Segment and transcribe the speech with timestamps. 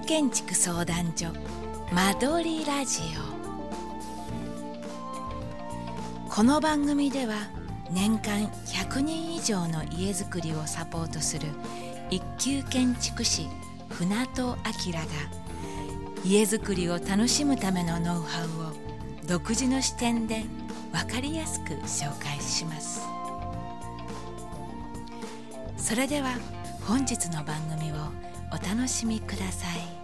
[0.00, 1.32] 建築相談所
[1.92, 3.00] 間取りラジ
[6.26, 6.30] オ。
[6.30, 7.34] この番組では
[7.90, 11.48] 年間100人以上の家づくりをサポートする
[12.10, 13.48] 一級建築士
[13.90, 14.58] 船戸明が
[16.24, 18.72] 家づくりを楽しむためのノウハウを
[19.26, 20.44] 独自の視点で
[20.92, 23.00] 分かりやすく紹介します。
[25.78, 26.34] それでは
[26.86, 27.94] 本日の番組を
[28.52, 29.96] お楽しみください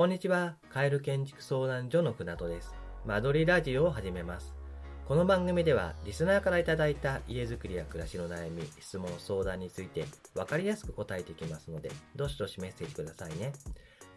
[0.00, 0.56] こんにちは。
[0.70, 2.74] カエル建築相談所の船戸です。
[3.04, 4.59] 間取りラジオを始めます。
[5.06, 13.52] この番組では、リスナーからいただいた家づくりや暮らしの悩み、質問、相談について、わかりやすく答えていきますので、どしどしメッセージくださいね。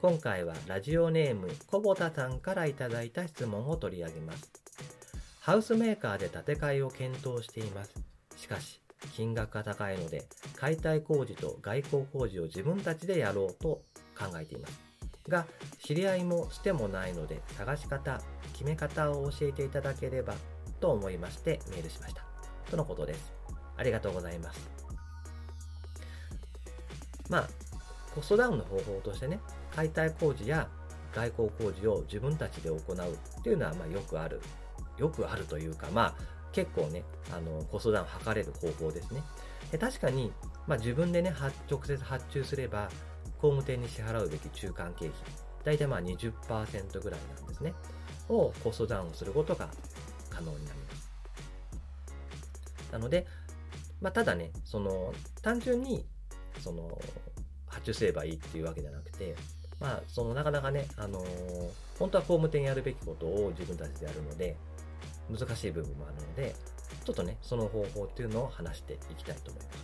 [0.02, 4.52] 今回は、ラジオネーム、小ボタさんからいただいた質問を取り上げます。
[5.40, 7.94] ハウスメーカーで建て替えを検討しています。
[8.36, 8.80] しかし、
[9.16, 10.26] 金額が高いので、
[10.56, 13.82] 解体工事と外交工事を自分たちでやろうと
[14.16, 14.94] 考えています。
[15.30, 15.46] が
[15.80, 18.22] 知り合いもしてもないので探し方
[18.54, 20.36] 決め方を教えていただければ
[20.84, 22.26] と思いましてメールしました。
[22.70, 23.32] とのことです。
[23.78, 24.70] ありがとうございます。
[27.30, 27.50] まあ
[28.14, 29.40] コストダウンの方法としてね
[29.74, 30.68] 解体工事や
[31.16, 34.42] 外交工事を自分たちで行うっていうのはまあよくある
[34.98, 36.16] よくあるというかまあ
[36.52, 39.24] 結構ねあのコストダウン測れる方法ですね。
[39.72, 40.34] で確かに、
[40.68, 41.34] まあ、自分でね
[41.72, 42.90] 直接発注すれば
[43.40, 45.12] 工務店に支払うべき中間経費、
[45.64, 47.74] 大体まあ20%ぐらいなんですね。
[48.28, 49.70] をコストダウンすることが
[50.34, 51.10] 可能になります。
[52.92, 53.26] なので、
[54.02, 56.06] まあ、ただね、その、単純に、
[56.60, 57.00] その、
[57.68, 59.36] 発注すればいいっていうわけじゃなくて、
[59.80, 64.58] まあ、その、なかなかね、あのー、本当は工務店やるべきことを自分たちでやるので、
[65.30, 66.56] 難しい部分もあるので、
[67.06, 69.78] ちょっとね、その方法っていうのを話していきたいと思います。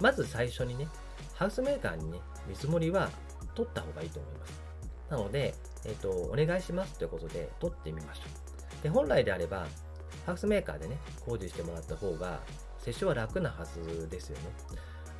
[0.00, 0.88] まず最初にね、
[1.34, 3.10] ハウスメーカーにね、見積もりは
[3.54, 4.62] 取った方がいいと思います。
[5.10, 8.22] なので、えっ、ー、と、お願いしますということで取ってみましょ
[8.80, 8.82] う。
[8.82, 9.66] で、本来であれば、
[10.26, 12.40] ハウスメーカーでね、工事してもらった方が、
[12.78, 14.44] 接種は楽なはずですよね。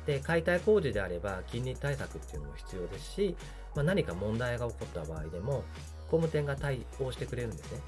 [0.05, 3.37] で、解体工事であれば、近隣対策っていうのも必要ですし、
[3.75, 5.63] まあ、何か問題が起こった場合でも、
[6.09, 7.79] 工務店が対応してくれるんですね。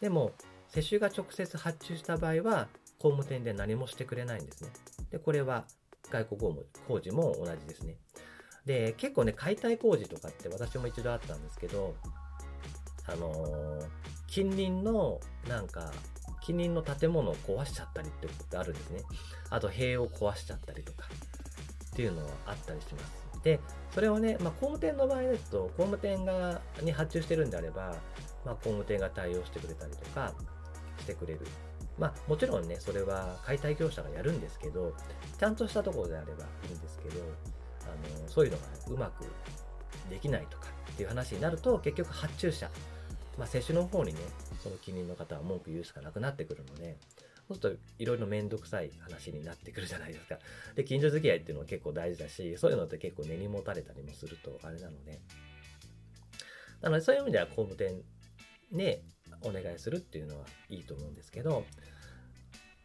[0.00, 0.32] でも、
[0.68, 4.70] 接種が直接発注した場合は、工務店で何もしてくれないんですね。
[5.10, 5.64] で、これは
[6.10, 6.40] 外国
[6.86, 7.96] 工事も同じですね。
[8.68, 11.94] で、結構ね、解体工事とかって私も一度あったんですけど、
[13.06, 13.86] あのー、
[14.26, 15.90] 近隣の、なんか、
[16.42, 19.00] 近隣の建物を壊しちゃったりってことってあるんですね。
[19.48, 21.08] あと、塀を壊しちゃったりとか、
[21.92, 23.42] っていうのはあったりします。
[23.42, 23.58] で、
[23.94, 27.96] それをね、まあ、工務店の場合ですと、工務店が、に発注してるんであれば、
[28.44, 30.34] まあ、工務店が対応してくれたりとか、
[30.98, 31.40] してくれる
[31.98, 34.92] まあ、もちろんね、それは解体業者がやるんですけど、
[35.38, 37.22] ちゃんとしたところであればいいんですけど、
[37.92, 39.24] あのそういうのが、うまく
[40.10, 42.70] できないとかっていう話になると、結局発注者、
[43.36, 44.20] まあ、接種の方にね、
[44.62, 46.96] その近隣の方は文句言うしかなくなってくるので、
[47.48, 50.38] そうするといろいろめんどくさい話になってくるじゃないですか。
[50.74, 55.20] で、近所付き合いっていうのは結構大事だし、そういうのって結構根に持たれたりもするとあれなので、
[56.82, 58.02] なのでそういう意味では工務店
[58.70, 59.02] ね、
[59.42, 61.64] お願いするっていうのはいいと思うんですけど、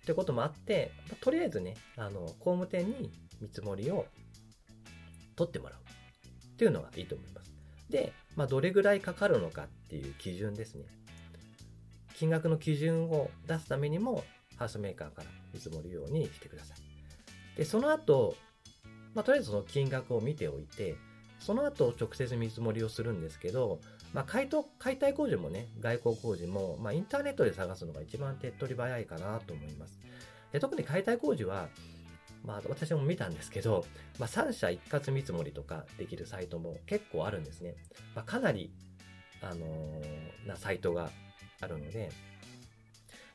[0.03, 0.91] ってこともあって、
[1.21, 4.05] とりあえずね、あの、工務店に見積もりを
[5.35, 7.53] 取ってもらうっていうのがいいと思います。
[7.89, 10.85] で、まあ、どれぐらいかかるのかっていう基準ですね。
[12.15, 14.23] 金額の基準を出すためにも、
[14.57, 17.57] ハウスメーカーから見積もるようにしてください。
[17.57, 18.35] で、その後、
[19.13, 20.95] まあ、とりあえずその金額を見ておいて、
[21.39, 23.79] その後直接見積もりをするんですけど、
[24.13, 24.47] まあ、解
[24.79, 29.99] 解体工事もね、外交工事も、まあ、インターネットで探すのが一番手っ取り早いかなと思います。
[30.51, 31.67] で特に解体工事は、
[32.43, 33.85] まあ、私も見たんですけど、
[34.19, 37.75] まあ、3社一括見積もりとかできるサイトも結構あるんですね。
[38.15, 38.73] まあ、かなり、
[39.41, 41.09] あのー、なサイトが
[41.61, 42.11] あるので、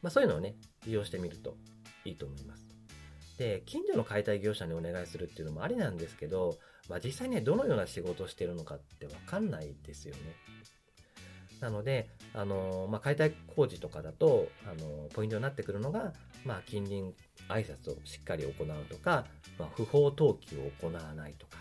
[0.02, 0.54] まあ、そういうのをね、
[0.86, 1.56] 利用してみると
[2.04, 2.68] いいと思います。
[3.38, 6.58] で、近所の解体業者にお願いするっていうのもありなんですけど、
[6.88, 10.20] まあ、実際ね、どのような仕事をしてるのかってわかんないですよね。
[11.60, 16.12] なので、あのまあ、解体工事とかだと、あのポイントになってくるのが、
[16.44, 17.14] まあ、近隣
[17.48, 19.26] 挨拶をしっかり行うとか、
[19.58, 21.58] まあ、不法投棄を行わないとか、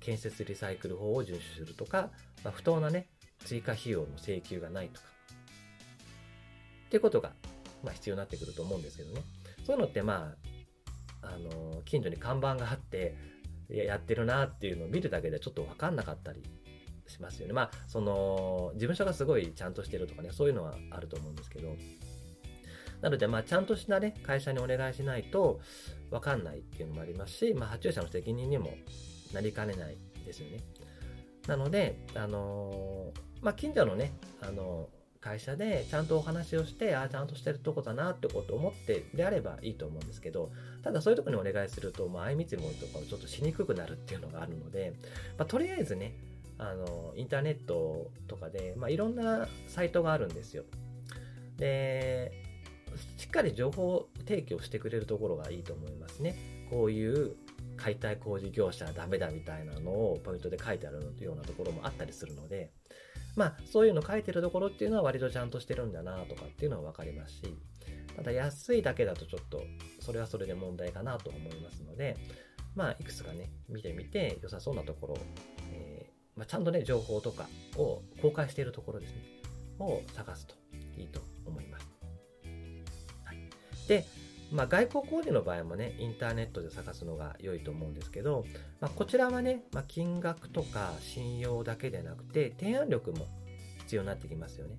[0.00, 2.10] 建設リサイクル法を遵守するとか、
[2.44, 3.08] まあ、不当なね、
[3.44, 5.06] 追加費用の請求がないとか、
[6.86, 7.32] っていうことが、
[7.82, 9.22] まあ、必要になってくると思うんですけどね。
[9.66, 10.34] そういうのって、ま
[11.22, 13.16] あ、あの近所に看板があって、
[13.68, 16.42] やってるなっていうのを見るだけでちょっとわかんなかったり
[17.06, 17.52] しますよね。
[17.52, 21.76] まあ、その、事務所がすごいちゃんとしてるとかね、そういうのはあると思うんですけど、
[23.00, 25.60] なので、まあ、ちゃんとしたね、会社にお願いしないと、
[26.10, 28.70] わかんないっていうのもありますし、まあ、発注者の責任にも
[29.32, 30.58] なりかねないですよね。
[31.46, 40.52] なので、あのー、まあ、近所のね、あのー会社でちゃんとお話をして、ああ、ちゃんとしてるとこだなってことを思ってであればいいと思うんですけど、
[40.82, 44.92] ただそういうとこにお願いすると、まあ、相見積もりとかをちょっとしにくくなるっていうのがあるので、
[45.38, 46.12] まあ、とりあえずね、
[46.58, 50.64] あの、インターネットとかで、まあ、いろんなサイトがあるんですよ。
[51.56, 52.32] で、
[53.16, 56.36] しっかり情報提供してくれるところがいいと思いますね。
[56.70, 57.36] こういう
[57.76, 62.70] 解体工事業者はダメだみたいなのをポイントで書いてあるようなところもあったりするので、
[63.36, 67.42] まあ、そういうの書いてるところっていうのは割とちゃんとしてるんだなとかっていうのはわかりますし、
[68.16, 69.64] ただ安いだけだとちょっと、
[70.00, 72.16] それはそれで問題かなと思いますので、
[72.76, 75.16] まあ、いくつかね、見てみて良さそうなところ、
[76.36, 79.22] まあ、ちゃんとね、情報とかを公開しているところですね、
[79.78, 80.54] を探すと
[80.96, 81.86] いいと思います。
[83.24, 83.38] はい。
[83.88, 84.04] で、
[84.50, 88.44] まあ、外交工事の場合もね、インターネットで探すのが良いと思うんですけど、
[88.80, 93.26] まあ、こちらはね、まあ、金額とか信用だけでなくて、提案力も
[93.80, 94.76] 必要になってきますよね。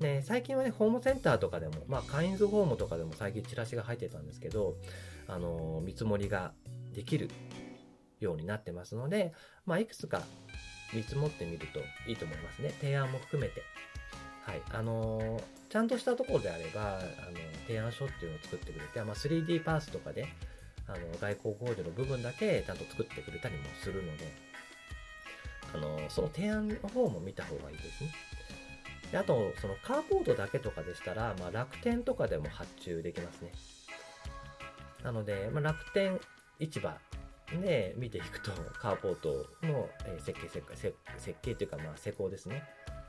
[0.00, 4.76] ね、最近はね、ホームセンターとかでも、まあ、カインズホームとかでも最近チラシが入ってたんですけど、
[5.28, 6.52] あの見積もりが
[6.92, 7.30] できる
[8.20, 9.32] ようになってますので、
[9.66, 10.22] まあ、いくつか
[10.92, 12.72] 見積もってみるといいと思いますね。
[12.80, 13.62] 提案も含めて。
[14.42, 14.62] はい。
[14.72, 17.02] あのー、ちゃんとしたところであれば、あの、
[17.66, 20.28] 提案書っていうのを作ってくれて、まあ、3D パースとかで、
[20.86, 24.32] あの、外交工事の部分だけちゃんと作ってくれたりもするので、
[25.74, 28.12] あの、その提案の方も見た方がいいですね。
[29.10, 33.52] であと、そのカーポートだけとかでしたら、まあ、楽天とかでも発注できますね。
[35.02, 36.20] なので、まあ、楽天
[36.58, 36.96] 市場
[37.60, 39.88] で見ていくと、カーポートの
[40.18, 42.62] 設計、設計、設計というか、まあ、施工ですね。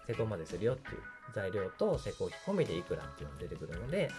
[0.07, 0.97] 施工までするよっていう
[1.33, 4.09] 材料と施工費込みでいくらっていうのが出てくるので、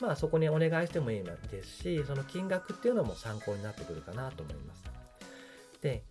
[0.00, 4.84] まあそこにお願いしてもいいですし、その金額っていうのも参考になってくるかなと思います。
[5.80, 6.02] で、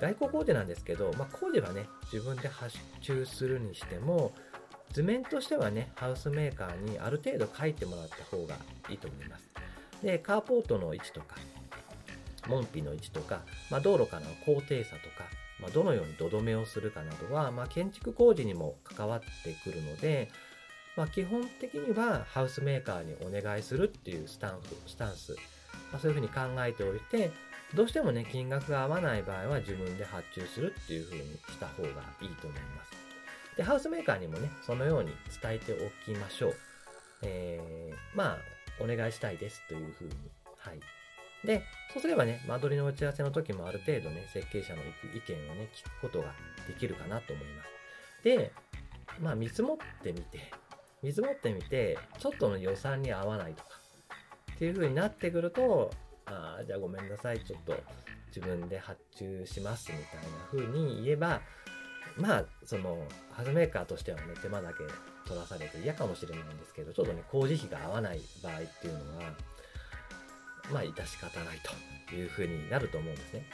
[0.00, 4.32] 外交工事なんですけど、まあ工事はね、自分で発注するにしても、
[4.92, 8.56] 図面としてはね、ハウスメーカーにある程度書いてもらった方が
[8.88, 9.50] いいと思います。
[10.02, 11.36] で、カーポートの位置とか、
[12.48, 15.24] 門扉の位置とか、まあ、道路からの高低差とか、
[15.60, 19.26] まあ、どのように土留めをするかなどは、まあ、建築工事にも関わって
[19.64, 20.30] くるので、
[20.96, 25.32] まあ、基本的にはハウスメーカーにお願いするっていうスタンス、スタンス、
[25.92, 27.30] まあ、そういうふうに考えておいて、
[27.74, 31.88] どうしてもね、金額が合わない場合は自分で発注するっていうふうにした方が
[32.20, 32.92] いいと思います。
[33.56, 35.12] で、ハウスメーカーにもね、そのように
[35.42, 36.54] 伝えておきましょう。
[37.22, 38.38] えー、まあ、
[38.80, 40.10] お願いしたいですというふうに、
[40.58, 40.80] はい、
[41.44, 41.62] で、
[41.92, 44.82] そうすればね、間取りの打ち合わせの時もある程度ね、設計者の
[45.14, 46.32] 意見をね、聞くことが
[46.66, 47.70] できるかなと思います。
[48.24, 48.52] で、
[49.20, 50.50] まあ見積もってみて、
[51.02, 53.70] 見積もってみて、ちょっとの予算に合わないとか、
[54.54, 55.90] っていう風になってくると、
[56.26, 57.76] ああ、じゃあごめんなさい、ちょっと
[58.28, 61.40] 自分で発注しますみたいな風に言えば、
[62.16, 64.78] まあ、その、ハズメーカーとしてはね、手間だけ
[65.26, 69.34] 取らされて嫌かもしれないんですけど、ちょっとね、工事費が合わない場合っていうのは、
[70.72, 71.58] まあ、致し方ない
[72.08, 73.46] というふうになると思うんですね。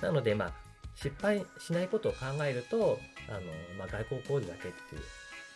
[0.00, 0.52] なので、まあ、
[0.94, 3.40] 失敗しないことを考えると、あの、
[3.78, 5.02] まあ、外交工事だけっていう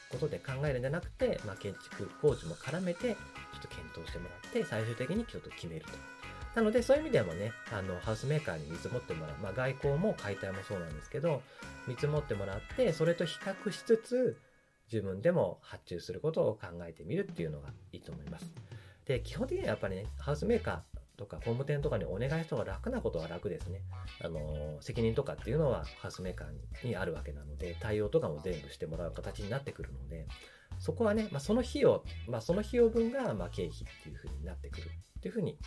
[0.09, 3.15] ことで考えるんじゃなくて、まあ、建築工事も絡めて、ちょ
[3.59, 5.93] っと検討してもらって、最終的にちょっと決めると。
[6.55, 9.37] なので、そういう意味でもね、あの、ハウスメーカーに見積もってもらう。
[9.39, 11.43] まあ、外交も解体もそうなんですけど、
[11.87, 14.39] 見積もってもらって、それと比較しつつ、
[14.93, 18.53] 自分でも発注することを考えてみるっていうのがいいと思います。
[19.06, 23.82] で、基本的にはやっぱりね、ハウスメーカーとか工務店とかにお願いした方が楽なことは楽ですね。
[24.23, 30.26] あの、責任とかっていうのはハウスメーカーにあるわけなので、対応とかも全部してもらう形になってくるので、
[30.78, 35.59] そこはね、まあ、その費用、まあ、その費用分が、ま経費っていうふうになってくるっていうふうに、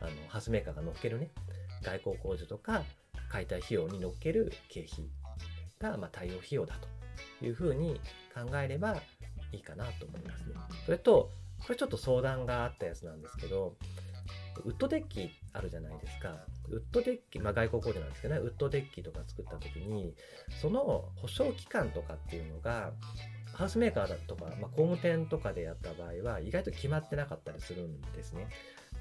[0.00, 1.30] あの、ハウスメーカーが乗っけるね、
[1.82, 2.82] 外交工事とか
[3.30, 5.08] 解体費用に乗っける経費
[5.78, 6.76] が、ま対応費用だ
[7.40, 8.00] というふうに
[8.34, 8.96] 考えれば
[9.52, 10.54] いいかなと思いますね。
[10.84, 11.30] それと、
[11.66, 13.74] これちょっと相談があったやつなんですけど、
[14.64, 16.36] ウッドデッキあるじゃないですか。
[16.68, 20.14] ウッドデッキ、まあ外交工事なんですけどね、ウッドデッキとか作った時に、
[20.62, 22.92] その保証期間とかっていうのが、
[23.52, 28.48] ハウスメーカーだとか、まあ、工務店とかでやった場合は意外と決まってなかったりするんですね。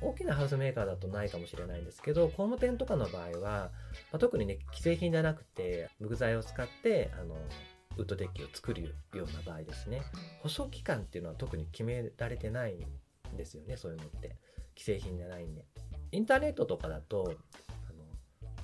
[0.01, 3.71] 大きなハウスメーカーだとないかもしれないんですけど、工務店とかの場合は、
[4.11, 7.35] まあ、特にね、既製品じゃなくて、無具材を使って、あの、
[7.97, 10.01] ウッドデッキを作るような場合ですね。
[10.39, 12.75] 保証期間っていうのは特に決められてない
[13.33, 14.35] んですよね、そういうのって。
[14.77, 15.65] 既製品じゃないんで。
[16.11, 17.33] インターネットとかだと、
[17.89, 18.03] あの、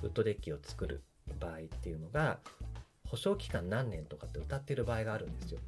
[0.04, 1.04] ウッドデッキを作る
[1.40, 2.40] 場合っていうのが
[3.08, 5.60] 保証期間何年とかって歌ってる場合があるんですよ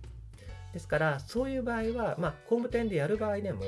[0.74, 3.63] ですからそういう場合はまあ工務店でやる場合でも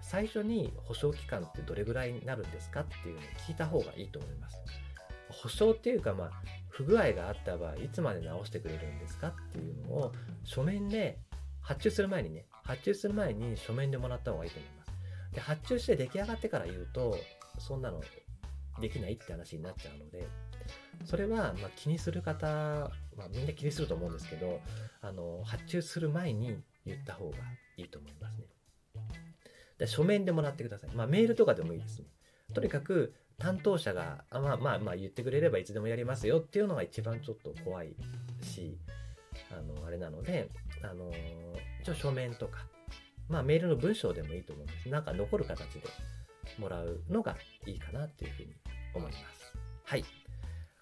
[0.00, 4.56] 最初に保証期間ってどれぐらいになるんですかっていうのを聞いた方がいいと思います
[5.28, 6.30] 保証っていうかまあ
[6.76, 10.12] 不具合があった場合いつまで直してくれるんですかっていうのを
[10.44, 11.18] 書面で
[11.62, 14.92] 発注する前にね発注する前に書面でもらった方がいいと思います。
[15.34, 17.16] で発注して出来上がってから言うと
[17.58, 18.02] そんなの
[18.78, 20.28] できないって話になっちゃうので
[21.06, 22.46] それはま気にする方、
[23.16, 24.60] まあ、みんな気にすると思うんですけど
[25.00, 27.38] あの発注する前に言った方が
[27.78, 28.44] いいと思いますね。
[29.78, 32.08] で書面でもらってください、まあ、メールとかでもいいですね。
[32.52, 37.94] とにかく担当者が、あまあまあまあ言ってくれればいつでもやりますよっていうのが一番ちょっと怖い
[38.42, 38.78] し、
[39.50, 40.48] あの、あれなので、
[40.82, 41.10] あの、
[41.82, 42.66] 一応書面とか、
[43.28, 44.88] まあメールの文章でもいいと思うんです。
[44.88, 45.82] なんか残る形で
[46.58, 48.54] もらうのがいいかなっていうふうに
[48.94, 49.52] 思います。
[49.84, 50.04] はい。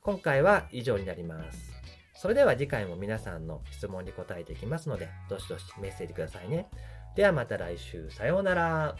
[0.00, 1.72] 今回は以上になります。
[2.14, 6.68] それでは次回も皆さんの質問に答えていきますので、どしどしメッセージくださいね。
[7.16, 8.96] ではまた来週、さようなら。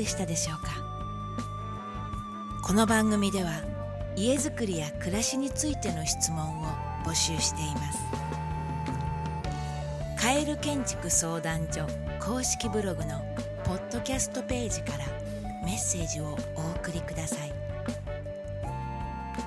[0.00, 0.70] でしたでしょうか？
[2.62, 3.50] この番組では
[4.16, 6.64] 家づくりや暮らしについての質問を
[7.04, 7.98] 募集しています。
[10.18, 11.86] カエル建築相談所
[12.18, 13.22] 公式ブログの
[13.62, 15.04] ポッドキャストページから
[15.66, 17.52] メッセージをお送りください。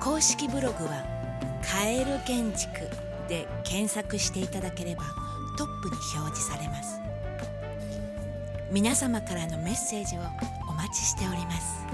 [0.00, 1.04] 公式ブログは
[1.68, 2.88] 「カエル建築」
[3.26, 5.02] で検索していただければ
[5.58, 7.00] トップに表示されます。
[8.74, 10.20] 皆様からのメッセージを
[10.68, 11.86] お待ちしております。